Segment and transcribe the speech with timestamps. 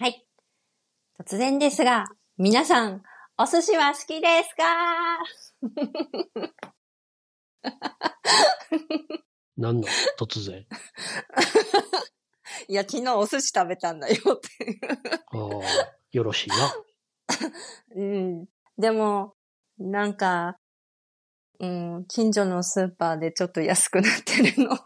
[0.00, 0.26] はい。
[1.22, 2.06] 突然ですが、
[2.38, 3.02] 皆さん、
[3.36, 5.18] お寿司は好きですか？
[9.58, 9.86] なんの
[10.18, 10.66] 突然。
[12.66, 14.80] いや、昨日お寿司食べたんだよって。
[15.32, 15.40] ああ、
[16.12, 16.56] よろしいな。
[17.94, 18.46] うん。
[18.78, 19.34] でも、
[19.76, 20.56] なんか、
[21.58, 24.78] うん、近所のスーパーでちょっと安くなってるの。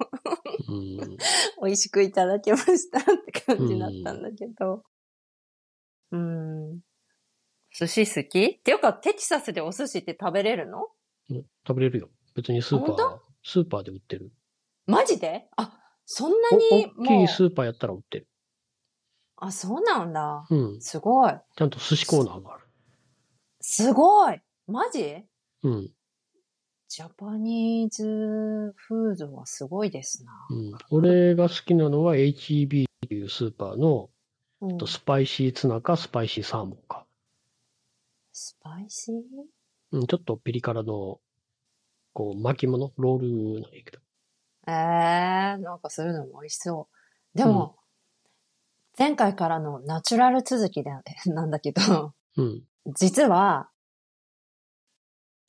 [0.71, 1.17] うん。
[1.63, 4.83] 美味しくいただきましたって感じだったんだけど。
[6.15, 6.81] うん。
[7.77, 8.45] 寿司好き？
[8.45, 10.87] っていうか、テキサスでお寿司って食べれるの？
[11.31, 12.09] うん食べれるよ。
[12.35, 14.31] 別にスーパ本ー、スーパーで売ってる。
[14.87, 15.49] マジで？
[15.57, 15.73] あ、
[16.05, 18.29] そんなおに大きもいうスーパーやったら売ってる。
[19.37, 20.47] あ、そうなんだ。
[20.49, 20.81] うん。
[20.81, 21.33] すごい。
[21.57, 22.65] ちゃんと寿司コーナーがある。
[23.61, 24.41] すごい。
[24.67, 25.25] マジ？
[25.63, 25.91] うん。
[26.89, 30.33] ジャパニーズフードはすごいですな。
[30.51, 30.73] うん。
[30.91, 34.11] 俺が好きなのは HEB っていうスーパーの、
[34.65, 37.07] うんとスパイシーツナかスパイシーサーモンか。
[38.33, 39.15] スパイシー？
[39.93, 41.21] うん、ちょっとピリ辛の、
[42.13, 42.93] こう、巻物？
[42.97, 43.99] ロールなんやけど。
[44.67, 46.89] ええー、なんかそういうのも美味しそ
[47.35, 47.39] う。
[47.39, 47.77] でも、
[48.99, 50.91] 前回からのナチュラル続きで
[51.27, 52.63] なんだけど、うん。
[52.95, 53.69] 実は、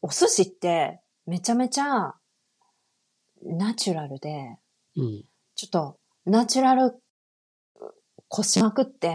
[0.01, 2.15] お寿司ってめちゃめちゃ
[3.41, 4.57] ナチュラルで、
[4.95, 5.25] うん。
[5.55, 7.01] ちょっとナチュラル
[8.27, 9.09] こしまくって、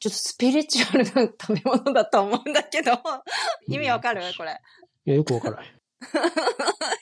[0.00, 2.92] ちょっとスピリチュアルな食べ物だと思うんだけど、
[3.68, 4.22] 意味わかる？
[4.36, 4.58] これ。
[5.06, 5.64] いや、よくわからん。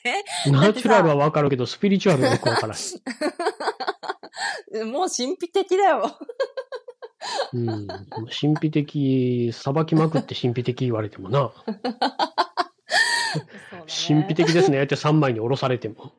[0.05, 2.77] え ナチュラルはわかるけど、スピリチュアルはよくわからん。
[4.91, 6.17] もう神秘的だよ。
[7.53, 7.87] うん。
[7.87, 11.51] 神秘的、さばきまくって神秘的言われてもな。
[11.65, 11.79] ね
[14.07, 14.81] 神秘的ですね。
[14.83, 16.13] って3枚に下ろされても。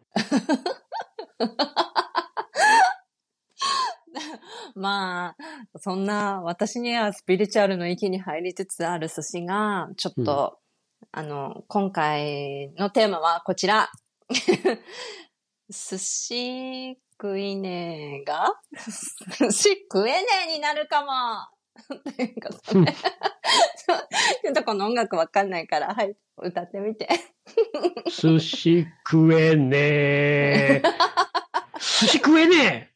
[4.84, 5.36] まあ、
[5.78, 10.58] そんな私にはスピリチュアルの域に入りつつある寿司が、ちょっと、
[11.10, 13.90] あの、今回のテーマはこちら。
[15.70, 18.52] 寿司食いねえが？
[19.39, 21.08] 寿司食えねえになるかも
[21.96, 22.34] っていう。
[22.68, 27.08] ちょっとこの音楽わかんないから、はい、歌ってみて。
[28.11, 30.83] 寿司食えねえ。
[31.80, 32.93] 寿司食えねえ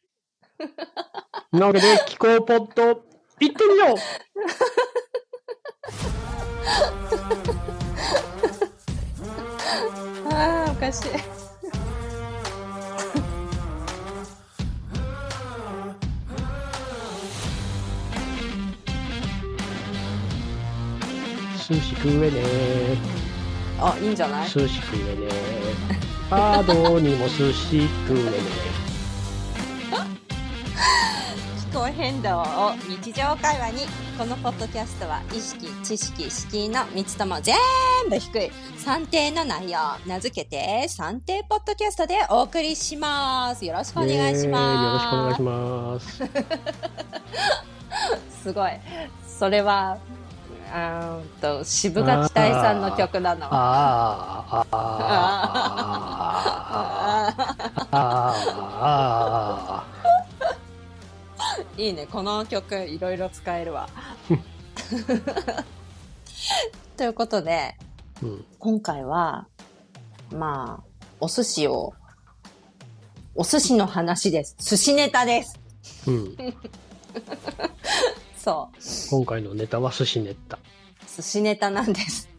[1.51, 3.03] なわけで、気候ポット、
[3.39, 3.97] 行ってみよう
[10.33, 11.09] ああ、おかしい。
[21.67, 22.97] 寿司食えねえ。
[23.79, 24.49] あ、いいんじゃない？
[24.49, 25.33] 寿司食えねえ。
[26.29, 28.31] パードにも寿司食えね
[32.09, 33.85] 変動を日常会話に。
[34.17, 37.55] このポッドキャストは意識知識敷居の3つとも全
[38.09, 38.51] 部低い。
[38.77, 39.77] 算定の内容。
[40.07, 43.63] 名付けて算定ポッドキャストでお送りします。
[43.63, 44.17] よろしくおえ。
[44.17, 46.23] 願いしねえよろしくお願いします。
[46.23, 46.29] ま
[48.41, 48.43] す。
[48.43, 48.71] すごい。
[49.27, 49.99] それは
[50.73, 53.45] あと渋垣大さんの曲なの。
[53.45, 54.77] ああ、ああ、
[57.91, 58.33] ああ、
[58.71, 59.83] ああ、
[61.77, 63.89] いいねこの曲いろいろ使えるわ
[66.97, 67.75] ということで
[68.21, 68.45] うん。
[68.59, 69.47] 今回は、
[70.31, 70.83] まあ、
[71.19, 71.93] お寿司を、
[73.35, 74.55] お寿司の話です。
[74.59, 75.59] 寿司ネタです。
[76.07, 76.35] うん。
[78.37, 78.77] そう。
[79.09, 80.59] 今回のネタは寿司ネタ。
[81.15, 82.29] 寿司ネタなんです。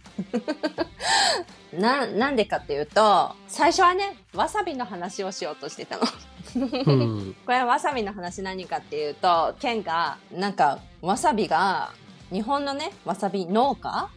[1.73, 6.03] な、なんでかっていうと、最初はね、わさびの話をしようとしてたの。
[6.57, 7.37] うん。
[7.45, 11.93] これはわさびの話何かっていうと、ケンが、なんか、わさびが、
[12.33, 14.09] 日本のね、わさび農家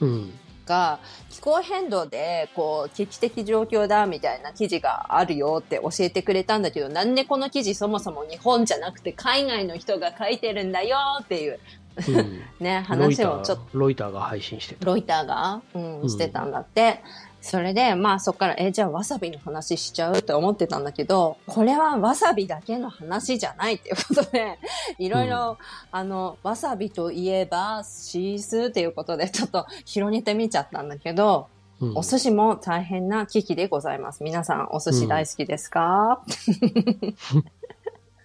[0.00, 0.32] うん。
[0.64, 11.58] が気候変動でこう危機的状況だみたいな記事があるよって教えてくれたんだけどなんでこの記事そもそも日本じゃなくて海外の人が書いてるんだよっていう
[12.08, 12.40] うん。
[12.60, 14.86] ね話をちょっとー、ロイターが配信してた。
[14.86, 17.00] ロイターが、うんうんしてたんだって。
[17.42, 24.60] それで、まあそっから、え、じゃあわさびの話しちゃうって思ってたんだけど、これはわさびだけの話じゃないっていうことで、
[24.98, 25.58] いろいろ、
[25.90, 31.48] あの、わさびといえばシースーっていうことでちょっと広げてみちゃったんだけど、
[31.80, 31.98] うん。
[31.98, 34.22] お寿司も大変な危機でございます。
[34.22, 36.22] 皆さん、お寿司大好きですか、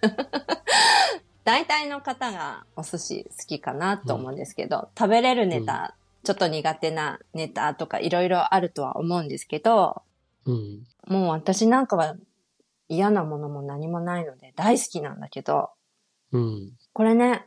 [1.42, 5.96] 大体の方がお寿司好きかなと思うんですけど、食べれるネタ、
[6.28, 10.02] ちょっと苦手なネタとかいろいろあるとは思うんですけど、
[10.44, 10.86] うん。
[11.06, 12.16] もう私なんかは
[12.86, 15.70] 嫌なものも何もないので大好きなんだけど、
[16.32, 16.72] うん。
[16.92, 17.46] これね、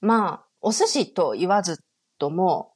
[0.00, 1.80] まあ、お寿司と言わず
[2.20, 2.74] とも、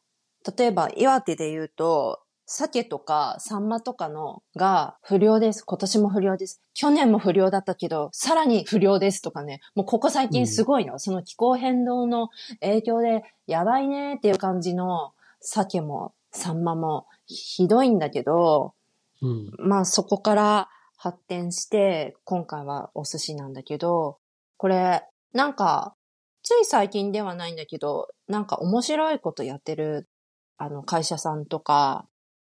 [0.59, 5.65] 例えば岩手で言うと、鮭とかサンマとかのが不良です。
[5.65, 6.61] 今年も不良です。
[6.75, 9.61] 去年も不良だったけど、さらに不良ですとかね。
[9.77, 10.99] もうここ最近すごいの。
[10.99, 12.31] その気候変動の
[12.61, 15.14] 影響でやばいねっていう感じの
[15.45, 18.75] 鮭もサンマもひどいんだけど、
[19.23, 19.53] うん。
[19.59, 24.19] まあそこから発展して、今回はお寿司なんだけど、
[24.57, 25.95] これ、なんか、
[26.43, 30.09] つい最近ではないんだけど、なんか面白いことやってる、
[30.57, 32.07] あの、会社さんとか、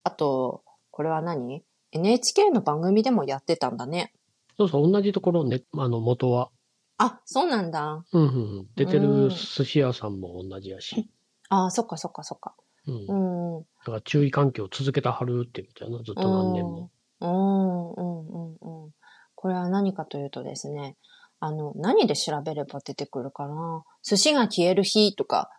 [0.04, 4.14] あと、これは何 ?NHK の番組でもやってたんだね。
[4.58, 6.50] そうそう、同じところね、あの、元は。
[6.98, 8.04] あ、そうなんだ。
[8.12, 8.68] うんうんうん。
[8.76, 11.10] 出てうんる寿司屋さんも同じやし。
[11.50, 12.56] あ、そっかそっかそっか。
[12.88, 13.58] うん。
[13.58, 13.62] うん。
[13.62, 16.90] だから注意喚起を続けたはるってみたいな、ずっと何年も。
[17.20, 18.92] うん、うん、うん、うん。
[19.36, 20.96] これは何かというとですね、
[21.40, 23.84] あの、何で調べれば出てくるかな？
[24.04, 25.50] 寿司が消える日とか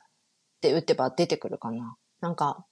[0.56, 1.96] って打てば出てくるかな？
[2.20, 2.64] なんか、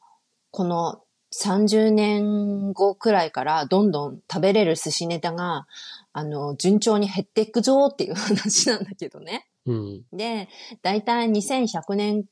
[0.51, 5.67] この30年後くらいからどんどん食べれる寿司ネタが、
[6.13, 9.47] あの、順調に減っていくぞっていう話なんだけどね。
[9.67, 10.03] うん。
[10.13, 10.49] で、
[10.83, 12.25] だいたい2100年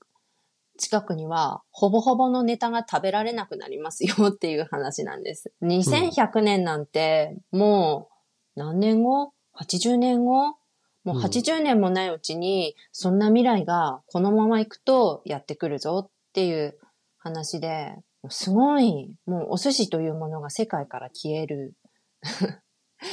[0.79, 5.53] 近くには、ほぼほぼのネタが食べられなくなりますよっていう話なんです。
[5.63, 8.09] 2100年なんて、も
[8.57, 10.57] う、何年後 ?80 年後？
[11.05, 16.79] もううん80年もないうちに、そんな未来がこのまま行くとやってくるぞっていう
[17.19, 17.95] 話で、
[18.31, 21.75] すごい、もうお寿司というものが世界から消える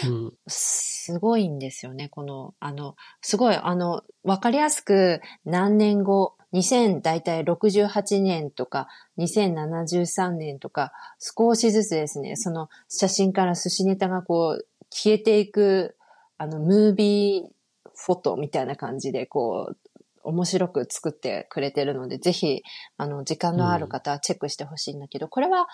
[0.05, 0.33] うん。
[0.47, 8.87] すごいんですよね、この、あの、すごい、あの、わかりやすく何年後、2000だいたい68年とか、
[9.17, 15.95] 2073年とか、少しずつですね、その写真から寿司ネタがこう、消えていく、
[16.37, 17.49] あの、ムービー
[17.95, 19.77] フォトみたいな感じで、こう、
[20.23, 22.63] 面白く作ってくれてるので、ぜひ、
[22.97, 25.67] あの、時間のある方はチェックしてほしいんだけど、これは、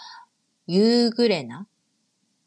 [0.68, 1.68] ユーグレナ？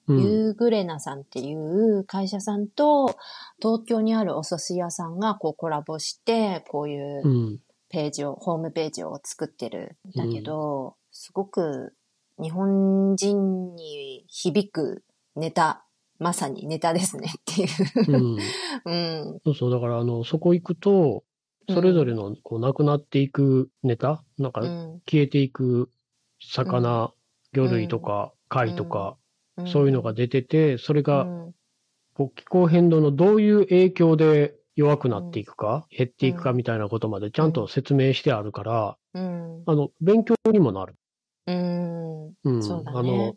[0.06, 0.22] うん。
[0.22, 3.16] ユーグレナさんっていう会社さんと、
[3.58, 7.58] 東京にあるお寿司屋さんがこうコラボして、こういううん。
[7.90, 11.94] ページを、ホームページを作ってるんだけど、すごく
[12.40, 15.04] 日本人に響く
[15.36, 15.84] ネタ、
[16.18, 17.68] まさにネタですねっていう。
[18.12, 18.38] うん。
[18.86, 19.40] うん。
[19.44, 21.24] そうそう、だから、あの、そこ行くと、
[21.68, 25.02] それぞれの、こう、なくなっていくネタ、なんかう、ん。
[25.08, 25.90] 消えていく
[26.40, 27.12] 魚、
[27.52, 29.16] 魚類とか、貝とか、
[29.66, 31.54] そういうのが出てて、それが、うん
[32.20, 39.62] こう気候変動のどういう影響で弱くなっていくか、減っていくかみたいなことまでちゃんと説明してあるから、うん。
[39.66, 40.96] あの、勉強にもなる。
[41.46, 42.26] うん。
[42.44, 42.62] うん。
[42.62, 43.34] そうだねあの、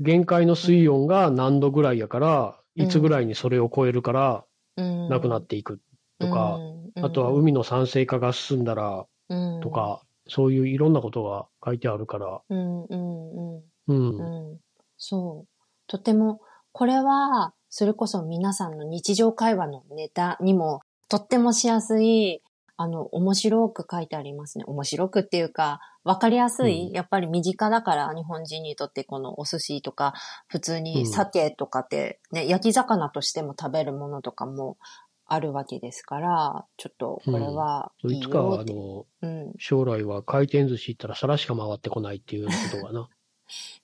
[0.00, 4.44] 限界の水温が何度ぐらいやから、うんいつぐらいにそれを超えるから、
[4.76, 5.08] うん。
[5.08, 5.80] なくなっていく
[6.18, 6.60] とか、
[6.94, 13.62] うん、あとは海の酸性化が進んだら、うんと、か、そういういろんなことが書いてあるから、うん、うん、うん。
[13.86, 14.50] うん。
[14.50, 14.60] うん、
[14.98, 15.48] そう。
[15.86, 16.42] とても、
[16.72, 20.80] これは、それこそ皆さんの日常会話のネタにも、
[21.10, 22.40] とってもしやすい、
[22.78, 24.64] あの、面白く書いてありますね。
[24.66, 30.14] 面白くっていうか、わかりやすい、うんやっぱり身近だから、日本人にとってこのお寿司とか、
[30.46, 34.78] 普通うにん鮭とかって、ね、焼き魚としても食べるものとかも
[35.26, 38.38] あるわけですから、ちょっと、これはいいいつか。
[38.38, 39.52] あの、うん。
[39.58, 43.10] 将来は回転寿司行ったら皿しか回ってこないっていうようなことがな。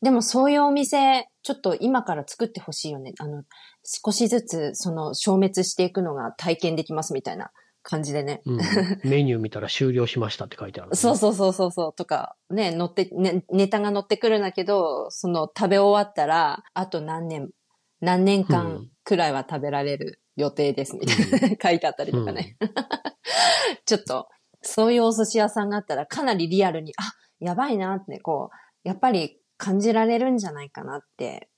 [0.02, 3.14] でもそういうお店、ちょっと今から作ってほしいよね。
[3.18, 3.44] あの、
[3.84, 7.50] 少しずつその消滅していくのが体験できますみたいな
[7.82, 8.42] 感じでね。
[8.44, 8.58] うん。
[9.04, 17.50] メニュー見たら終了しましたって書いてある、そうそうそうそうそうとか、ね、乗って、ね、ネタが乗ってくるんだけど、その食べ終わったら、あと何年、
[18.00, 22.56] 何年う間んくらいは食べられる予定ですみたいな、書いてあったりとかね。
[23.84, 24.28] ちょっと、
[24.62, 31.48] そういうお寿司屋さんがあったらかなりリアルに、あ、やばいなってね、こう、やっぱり感じられるんじゃないかなって。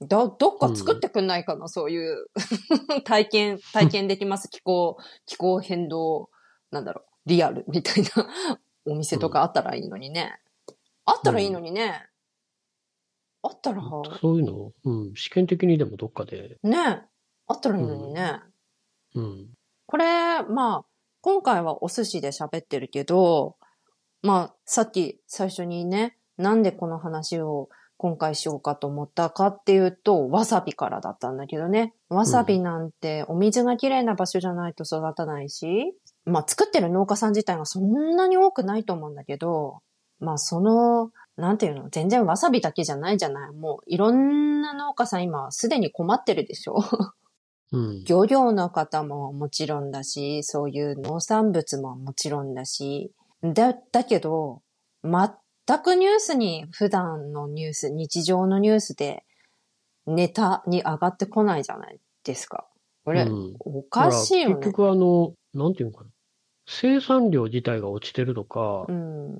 [0.00, 2.26] ど、どっか作ってくんないかな、そういう
[3.06, 4.48] 体験、体験できます。
[4.48, 6.28] 気候、気候変動、
[6.72, 8.28] なんだろう、リアルみたいな
[8.84, 10.40] お店とかあったらいいのにね。
[11.04, 12.08] あったらいいのにね。
[13.42, 14.54] あったら、そういうの？
[14.54, 17.06] を、うん、試験的にでもどっかで、ね。
[17.46, 18.40] あったらいいのにね。
[19.14, 19.54] うん。
[19.86, 20.86] これ、まあ、
[21.20, 23.56] 今回はお寿司で喋ってるけど、
[24.22, 31.94] まあ、さっき最初にね、なんでこの話を今回しようかと思ったかっていうと、わさびからだったんだけどね。
[32.08, 39.80] わさびなんてお水がきれいな場所じゃないと育たないし、まあ作ってる農家さん自体がそんなに多くないと思うんだけど、
[40.20, 43.52] まあその、なんていうの、全然わさびだけじゃないじゃない。
[43.52, 46.82] もういろんな農家さん今すでに困ってるでしょ
[47.72, 48.04] うん。
[48.04, 53.10] 漁業の方ももちろんだし、そういう農産物ももちろんだし、
[53.42, 54.62] だ、だけど、
[55.02, 55.12] 全
[55.78, 59.24] くニュースに、普段のニュース、日常のニュースで、
[60.06, 62.68] ネタに上がってこないじゃないですか。
[63.04, 64.70] これ、うんおかしいよね結。
[64.70, 66.10] 局あの、なんていうのかな。
[66.68, 69.38] 生産量自体が落ちてるとか、うん。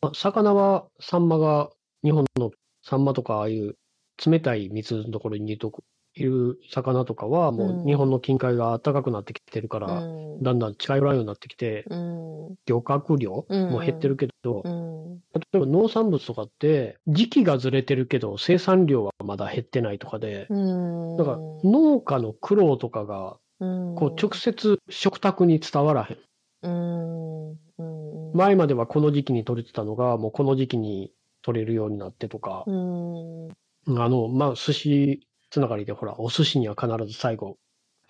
[0.00, 1.70] まあ魚は、サンマが、
[2.02, 2.50] 日本の
[2.82, 3.76] サンマとか、ああいう
[4.24, 5.82] 冷たい水のところにいるとこ
[6.14, 10.42] いる魚とかは、もう日本の近海が暖かくなってきてるかうら、ん。
[10.42, 12.54] だんだん近寄らんようになってきて、うん。
[12.66, 15.14] 漁獲量も減ってるけど、うん。
[15.32, 21.16] 例えば農産物とかって、時期がずれてるけど、生産量はまだ減ってないとかで、うん。
[21.16, 26.18] だから農家の苦労とかが、うん、こう直接食卓に伝わらへん。
[28.34, 33.48] 前まではこの時期に取れてたのが、もうこの時期に取れるようになってとか、うん。
[33.98, 37.58] あの、まあ、寿司つながりで、ほら、お寿司には必ず最後、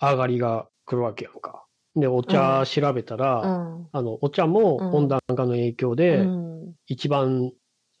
[0.01, 1.65] 上がりが来るわけやんか。
[1.93, 3.87] で、お茶調べたら、うん。
[3.91, 7.51] あの、お茶もうん温暖化の影響で、うん、一番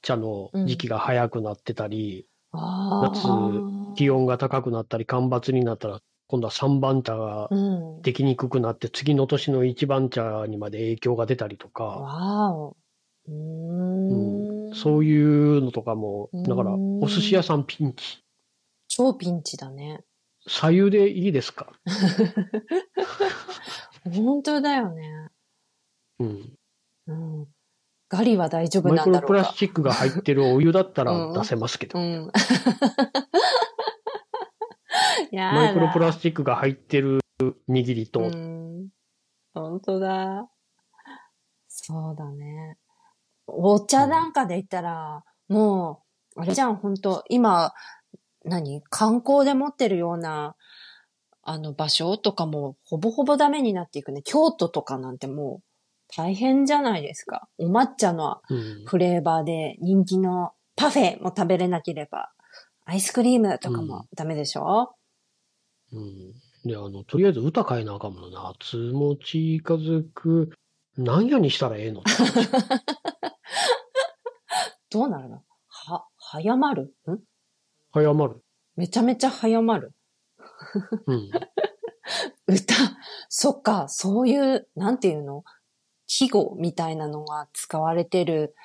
[0.01, 7.55] 茶の時期が早くなってたり、あ夏ー気温が高くなったり、干ばつになったら、今度は三番茶がう
[7.99, 8.01] ん。
[8.01, 11.99] できにくくなって、次の年の一番茶にまで影響が出たりとか。
[13.27, 14.75] うーん。
[14.75, 18.22] そういうのとかも、だから、うんお寿司屋さんピンチ。
[18.95, 20.03] 超ピンチだね。
[20.47, 21.73] 左右でいいですか？
[24.13, 25.29] 本当だよね。
[26.19, 26.53] うん。
[27.07, 27.47] うん。
[28.09, 29.27] ガリは大丈夫マイクロなんだろうか。
[29.27, 32.31] プラスチックが入ってるお湯だったうんら出せますけど、うん。
[35.31, 37.21] やだマイクロプラスチックが入ってる
[37.67, 38.89] 握りと、うん。
[39.55, 40.47] 本当だ。
[41.67, 42.77] そうだね。
[43.47, 46.03] お茶なんかで言ったら、も
[46.35, 47.73] う、あれじゃん、本当今、
[48.43, 48.81] 何？
[48.89, 50.55] 観光で持ってるような、
[51.43, 54.21] あの場所とかもほぼほぼダメになっていくね。
[54.23, 55.63] 京都とかなんてもう
[56.15, 57.47] 大変じゃないですか。
[57.57, 62.31] お抹茶のうんフレーバーで人気のパフェも食べれなければ、
[62.85, 64.95] アイスクリームとかもダメでしょ、
[65.91, 66.33] うん。
[66.65, 68.53] で、あの、とりあえず歌変えなあかんもんな。
[68.61, 70.51] 夏も近づく、
[70.97, 72.03] 何やにしたらええの？
[74.89, 75.43] どうなるの？
[75.67, 76.95] は、早まる？
[77.09, 77.17] ん？
[77.93, 78.43] 早まる。
[78.75, 79.93] めちゃめちゃ早まる。
[81.05, 81.29] うん。
[82.47, 82.73] 歌、
[83.29, 85.43] そっか、そういう、なんていうの？
[86.07, 88.55] 季語みたいなのが使われてる、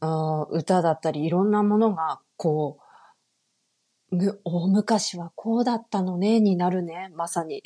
[0.00, 2.78] あー歌だったり、いろんなものが、こ
[4.12, 7.62] う、む、大昔はこうだったのね、になるね、まさに。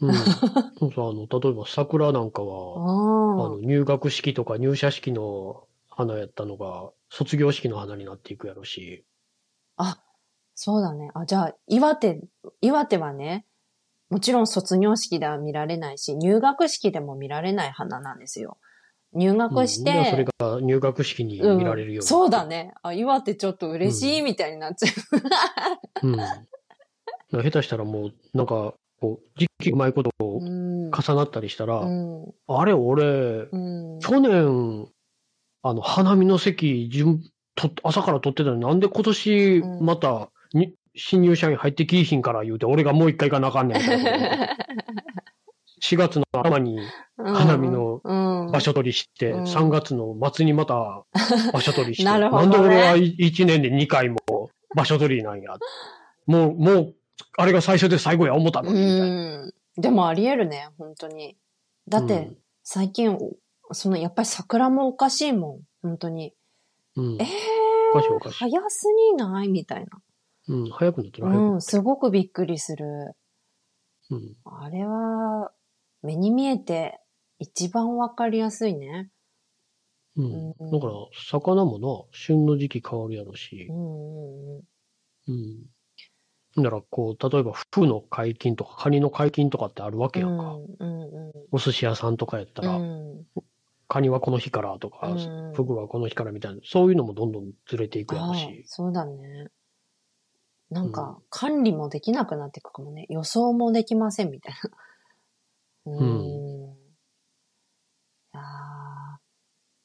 [0.00, 0.14] うん。
[0.14, 9.04] そうそう、あの、例えば桜なんかあは、あの、ー入学式とか入社式の花やったのが、卒業式の花になっていくやろし。
[9.76, 10.02] あ、
[10.56, 11.10] そうだね。
[11.14, 12.18] あ、じゃあ、岩手、
[12.62, 13.44] 岩手はね、
[14.08, 18.56] もちろん卒業式では見られないし、入学式でも見られない花なんですよ。
[19.12, 22.06] 入学しうんでそれて、が入学式にうん見られるように。
[22.06, 22.72] そうだね。
[22.82, 24.92] あ、岩手ちょっと嬉しいみたいになっちゃ
[26.02, 26.16] うん。
[26.16, 26.36] だか
[27.32, 30.24] ら下手したらもう、なんか、こう、時期うまいことう。
[30.24, 30.90] うん。
[30.90, 32.34] 重なったりしたら、うん。
[32.48, 33.98] あれ、俺、うん。
[34.00, 34.88] 去年、
[35.62, 37.22] あの、花見の席、順、
[37.56, 44.56] と、朝から取ってたのになんで今年、うんまた、に、新入社員入ってきいひんから言うて、俺がもう一回行かなあかんねんみたいな。
[45.82, 46.78] 4月の頭に
[47.16, 48.12] 花見のう
[48.48, 51.04] ん場所取りして、うん3月の末にまた
[51.52, 54.16] 場所取りして、 なるほどねんで俺は1年で2回も
[54.74, 55.56] 場所取りなんや。
[56.26, 56.94] もう、もう、
[57.36, 59.06] あれが最初で最後や思ったのに、みたいな。
[59.06, 59.08] う
[59.46, 59.52] ん。
[59.76, 61.36] でもあり得るね、本当に。
[61.88, 62.30] だって、
[62.64, 63.16] 最近、
[63.72, 66.34] その、やっぱり桜もおかしいもん、本当に。
[66.96, 67.26] うん、うんえ
[67.94, 68.38] おかしいおかしい。
[68.38, 69.48] 早すぎない？
[69.48, 69.86] みたいな。
[70.48, 72.86] うん、早くなってる、うん、すごくびっくりする。
[72.86, 73.16] る。
[74.10, 74.36] うん。
[74.44, 75.50] あれは、
[76.02, 77.00] 目に見えて
[77.38, 79.10] 一番わかりやすいね。
[80.16, 80.50] うん。
[80.58, 80.92] うんだから、
[81.28, 84.62] 魚もな、旬の時期変わるやろしう、んうんうん。
[86.56, 86.62] うん。
[86.62, 90.54] だから、こう、例えば、フの解禁とか、カニの解禁とかってあるわけやんか。
[90.54, 91.16] うんうん
[91.52, 93.24] お寿司屋さんとかやったら、うん。
[93.88, 98.64] カニはこの日からとか、うんフグはこの日からみたいな、そういうのもどんどんずれていくやろし。
[98.66, 99.48] そうだね。
[100.70, 103.06] なんうか、管理もできなくなっていくかもね。
[103.08, 104.54] 予想もできませんみたい
[105.84, 105.92] な。
[105.92, 106.74] うーん。
[106.74, 106.76] い
[108.32, 108.42] やー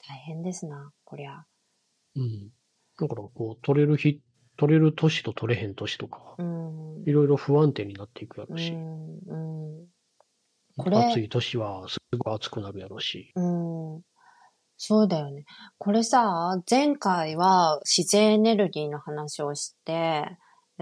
[0.08, 1.46] 大変ですな、こりゃ。
[2.16, 2.50] うん。
[3.00, 4.22] だから、こう、取れる日、
[4.58, 7.04] 取れる年と取れへん年とか、うん。
[7.06, 9.20] いろいろ不安定になっていくやろし、うん。
[9.28, 9.88] うん。
[10.78, 13.32] これ暑い年はすごい暑くなるやろし。
[13.36, 13.42] う
[13.98, 14.02] ん。
[14.78, 15.46] そうだよね。
[15.78, 20.26] これさ、前回は自然エネルギーの話をして、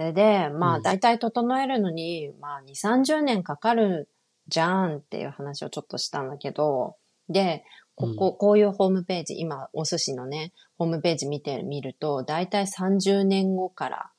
[0.00, 4.08] それで、まあ、うん大体整えるのに、まあ、2、30年かかる
[4.48, 6.96] じゃんっていう話をちょっとしたんだけど、
[7.28, 7.64] で、
[7.96, 14.10] ここ、こういうホームページ、今、お寿司のね、ホームページ見てみると、大体30年後から、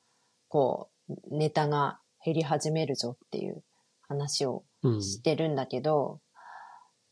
[0.46, 3.64] こう、ネタが減り始めるぞっていう
[4.02, 5.02] 話をうん。
[5.02, 6.20] してるんだけど、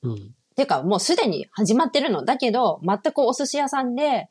[0.03, 0.35] うん。
[0.55, 2.25] てか、もうすでに始まってるの。
[2.25, 4.29] だけど、全くお寿司屋さんで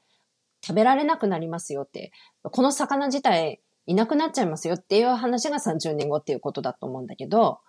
[0.66, 7.60] 食べられなくなりますよって、この魚自体いなくなっちゃいますよっていう話が30年後っていうことだと思うんだけど、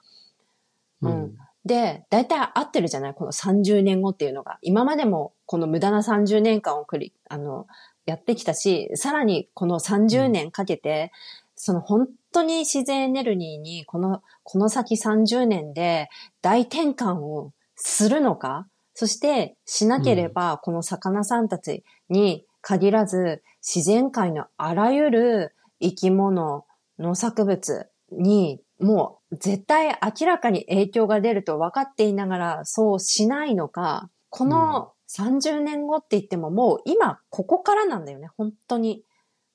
[1.00, 1.34] うん。
[1.64, 3.14] で、大体合ってるじゃない？
[3.14, 4.58] この30年後っていうのが。
[4.60, 7.66] 今までもこの無駄な30年間を繰り、あの、
[8.04, 11.10] やってきたし、さらにこの30年かけて、
[11.56, 16.10] その本当に自然エネルギーにこの、この先30年で
[16.42, 18.66] 大転換をするのか？
[18.92, 26.66] そしてしなければ、この魚さんたちに限らず、自然界のあらゆる生き物、
[26.98, 29.88] 農作物にもう絶対
[30.20, 39.04] 明らかに影響が出ると分かっていながらそうしないのか、この30年後って言ってももう今ここからなんだよね、本当に。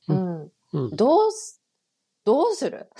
[0.08, 0.52] うん。
[0.74, 0.90] うん。
[0.96, 1.62] どうす、
[2.26, 2.90] どうする？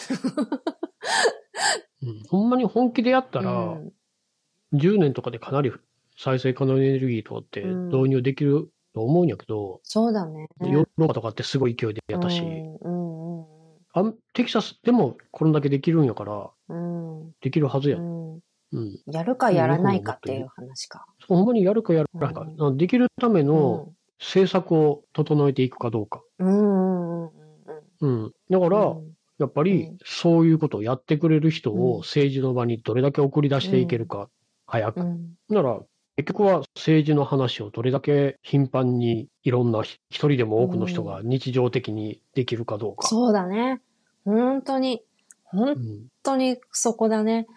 [2.04, 3.92] うんほんまに本気でやったら、うん
[4.74, 5.72] 10年とかでかなり
[6.18, 10.48] 再生可能エネルギーとかってうん導入できると思うんやけど、そうだね。
[10.60, 12.44] ヨーロッパとかってすごい勢いでやったし、う
[12.90, 13.15] ん
[13.98, 17.98] あんテキサスでもこれだけできるんやから、うんできるはずや。
[17.98, 18.40] うん
[18.74, 19.00] うん。
[19.10, 21.06] やるかやらないかっていう話か。
[21.30, 26.22] ほんまにやるかやらないか、うできるための政策を整えていくかどうか。
[26.40, 27.30] うんう
[28.08, 28.32] ん。
[28.50, 34.30] だから、うんやっぱりうんそういうことをやってくれる人うんを政治の場にどれだけ送り出していけるか、
[34.66, 35.02] 早く。
[35.02, 35.80] うんなら、
[36.18, 43.08] 結局は政治の話をどれだけ頻繁にいろんなひ一人でも多くの人が日常的にできるかどうか。
[43.08, 43.82] そうだね。
[44.24, 45.04] 本当に、
[45.44, 47.48] 本うん当にそこだね。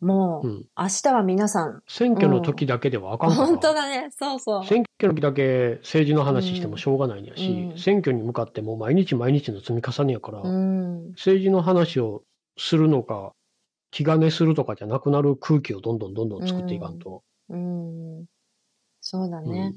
[0.00, 3.46] もう、うん明日は皆さん、選挙の時だけではあかんから。
[3.46, 4.08] 本当だね。
[4.10, 4.64] そうそう。
[4.64, 11.08] 選挙の時だけ政治の話してもしょうがないんやし、うん選挙に向かっても毎日毎日の積み重ねやから、うん。
[11.10, 12.22] 政治の話を
[12.56, 13.32] するのか、
[13.90, 17.22] 気兼ねするとかじゃなくなる空気をどんどんどんどん作っていかんと。
[17.48, 18.26] うん。
[19.00, 19.74] そうだうんね。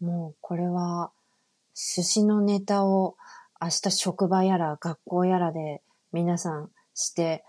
[0.00, 1.12] もう、これは、
[1.74, 3.16] 寿司のネタを
[3.60, 5.82] 明日職場やら学校やらで
[6.12, 7.44] 皆さんして、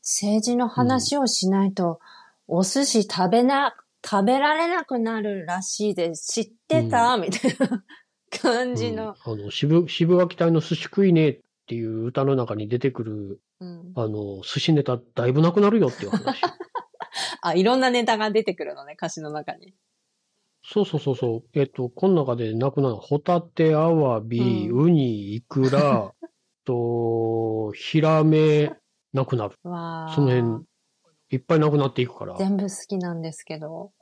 [0.00, 2.00] 政治の話をしないと、
[2.46, 3.74] お寿司食べな、
[4.04, 6.32] 食べられなくなるらしいです。
[6.32, 7.82] 知ってた、みたいな
[8.30, 9.16] 感じの。
[9.26, 16.42] うんあの渋渋垣隊の寿司食いねえっていう歌の中に出てくる、うんあの、寿司ネタだいぶなくなるよっていう話。
[17.44, 19.74] あ、いろんなネタが出てくるのね、歌詞の中に。
[20.64, 21.44] そうそうそうそう。
[21.52, 26.14] えっと、この中でなくなるのは、ホタテ、アワビ、うんウニ、イクラ、
[26.64, 28.72] と、ヒラメ、
[29.12, 29.56] なくなる。
[29.62, 30.64] その辺、
[31.32, 32.34] いっぱいなくなっていくから。
[32.36, 33.92] 全部好きなんですけど。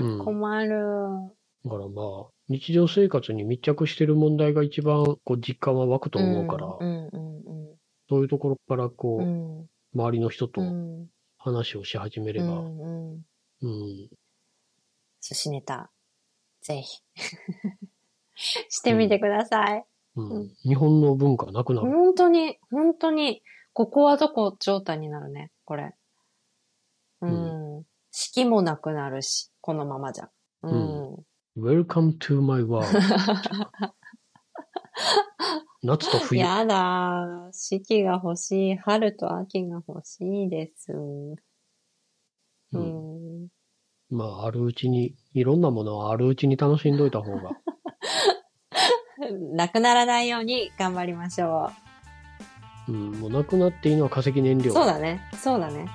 [0.00, 0.18] うん。
[0.18, 0.70] だか困る。
[1.66, 7.20] らまあ、日常生活に密着してる問題が一番、こう、実感は湧くと思うから、うんうん
[8.08, 9.66] そういうところから、こう、うんうん。
[9.94, 11.08] 周りの人とうん
[11.40, 13.24] 話をし始めれば、うんうん。
[13.62, 14.08] うん。
[15.20, 15.90] 寿司ネタ、
[16.60, 17.02] ぜひ。
[18.36, 19.84] してみてください。
[20.16, 21.88] うんうん日本の文化がなくなる。
[21.88, 25.94] 本当に、本当に、ここはどこ状態になるね、これ。
[27.22, 27.86] うん。
[28.10, 30.30] 四季もなくなるし、このままじゃ。
[30.62, 31.14] うん。
[31.56, 32.86] Welcome to my world.
[35.82, 36.40] 夏と冬。
[36.40, 37.52] やだー。
[37.52, 38.76] 四季が欲しい。
[38.76, 40.92] 春と秋が欲しいです。
[40.92, 41.36] う
[42.72, 43.48] うんん。
[44.10, 47.50] まあ、あるうちに、いろんなものはあるうちに楽しんどいた方が。
[49.54, 51.70] なくならないように頑張りましょ
[52.88, 54.62] うん、もうなくなっていいのは化石燃う。
[54.62, 54.72] 料。
[54.72, 55.20] そうだね。
[55.36, 55.86] そうだね。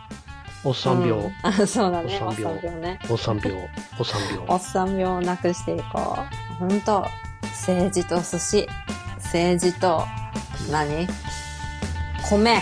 [0.63, 1.12] おっさん病。
[1.12, 2.19] うんあ、 そうだね。
[2.24, 3.00] おっさん病病ね。
[3.10, 3.69] おっさん病。
[4.00, 4.60] おっさん お病っ。
[4.60, 6.17] さん病をなくしていこ
[6.54, 6.56] う。
[6.56, 7.06] ほんと、
[7.43, 8.67] 政治と寿司、
[9.36, 10.06] 政治と
[10.71, 11.10] 何、
[12.24, 12.62] 米。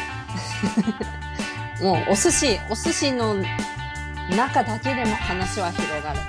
[1.84, 3.36] もうお寿司、お寿司の
[4.36, 6.20] 中だけでも話は広がる。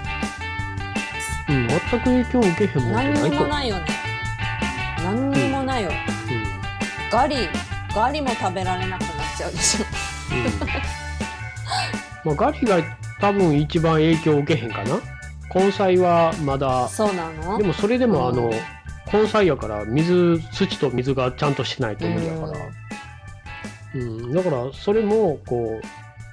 [1.48, 3.30] うん、全く影響を受けへんもん何。
[3.30, 3.84] にもないよね。
[5.02, 5.90] 何にもないよ。
[7.10, 7.48] ガリ、
[7.94, 9.86] ガリも食べられなくなっちゃうでしょ。
[10.30, 10.44] うん。
[10.44, 10.52] うん。
[12.24, 12.82] まあ、ガリが
[13.18, 15.00] 多分一番影響を受けへんかな。
[15.54, 17.56] 根菜はまだ、そうなの？
[17.56, 18.52] でもそれでもあのうん、
[19.14, 22.58] 根菜やから水、土と水がちゃんとしてないと無理やから。
[23.94, 25.86] うん、だからそれもこう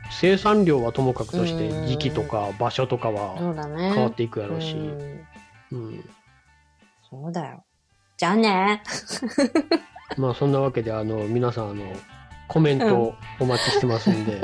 [0.09, 3.35] 生産量はともかくとしうんて時期とか場所とかは。
[3.37, 5.27] 変わっていくやろうし、うん
[5.71, 6.09] うん
[7.07, 7.63] そうだよ。
[8.17, 8.81] じゃあね。
[10.17, 11.83] まあそんなわけで、あの、皆さん、あの、
[12.47, 14.41] コメントお待ちしてますんで、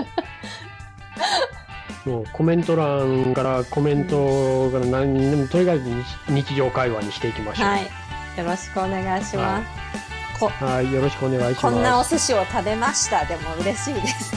[2.06, 5.80] もうコメント欄からコメントから何でも、とにかく
[6.28, 7.68] 日日常会話にしていきましょう。
[7.70, 8.07] はい。
[8.38, 10.40] よろしくお願いします。
[10.40, 12.12] こはい、よろしくお願いしこんなおます。
[12.12, 14.36] 寿司を食べましたでも嬉しいです。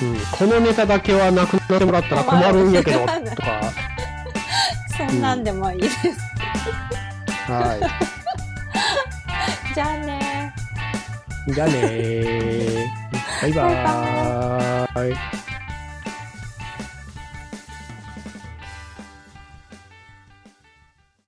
[0.00, 3.60] うん、このネタだけはなくなってもらったら困るんやけど、とか、
[4.96, 5.98] そんなんでもいいです。
[7.48, 7.76] は
[9.74, 10.54] じゃあね
[11.48, 11.52] い。
[11.52, 13.04] じゃあねー。
[13.42, 15.53] バイバーイ。